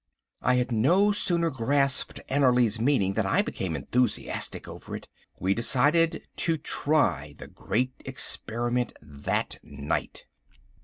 I 0.41 0.55
had 0.55 0.71
no 0.71 1.11
sooner 1.11 1.51
grasped 1.51 2.21
Annerly's 2.27 2.79
meaning 2.79 3.13
than 3.13 3.27
I 3.27 3.43
became 3.43 3.75
enthusiastic 3.75 4.67
over 4.67 4.95
it. 4.95 5.07
We 5.39 5.53
decided 5.53 6.23
to 6.37 6.57
try 6.57 7.35
the 7.37 7.45
great 7.47 7.93
experiment 8.03 8.93
that 9.03 9.59
night. 9.61 10.25